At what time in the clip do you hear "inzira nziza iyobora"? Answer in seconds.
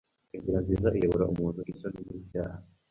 0.35-1.29